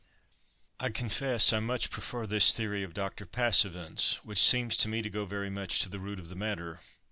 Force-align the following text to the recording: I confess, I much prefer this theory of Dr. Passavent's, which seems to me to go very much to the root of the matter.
I 0.79 0.89
confess, 0.89 1.53
I 1.53 1.59
much 1.59 1.91
prefer 1.91 2.25
this 2.25 2.51
theory 2.53 2.81
of 2.81 2.95
Dr. 2.95 3.23
Passavent's, 3.27 4.13
which 4.23 4.41
seems 4.41 4.75
to 4.77 4.87
me 4.87 5.03
to 5.03 5.11
go 5.11 5.27
very 5.27 5.51
much 5.51 5.77
to 5.81 5.89
the 5.89 5.99
root 5.99 6.17
of 6.19 6.27
the 6.29 6.35
matter. 6.35 6.79